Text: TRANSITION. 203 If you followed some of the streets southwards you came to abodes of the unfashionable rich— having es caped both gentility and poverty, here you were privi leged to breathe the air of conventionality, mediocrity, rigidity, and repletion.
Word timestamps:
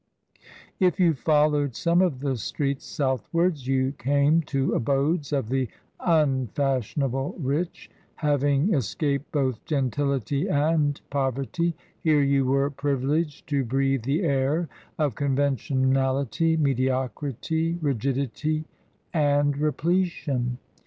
TRANSITION. 0.39 0.57
203 0.79 0.87
If 0.87 0.99
you 0.99 1.13
followed 1.13 1.75
some 1.75 2.01
of 2.01 2.21
the 2.21 2.35
streets 2.35 2.85
southwards 2.87 3.67
you 3.67 3.91
came 3.99 4.41
to 4.41 4.73
abodes 4.73 5.31
of 5.31 5.49
the 5.49 5.67
unfashionable 5.99 7.35
rich— 7.37 7.87
having 8.15 8.73
es 8.73 8.95
caped 8.95 9.31
both 9.31 9.63
gentility 9.63 10.49
and 10.49 10.99
poverty, 11.11 11.75
here 11.99 12.23
you 12.23 12.47
were 12.47 12.71
privi 12.71 13.03
leged 13.21 13.45
to 13.45 13.63
breathe 13.63 14.01
the 14.01 14.23
air 14.23 14.67
of 14.97 15.13
conventionality, 15.13 16.57
mediocrity, 16.57 17.77
rigidity, 17.79 18.65
and 19.13 19.55
repletion. 19.59 20.57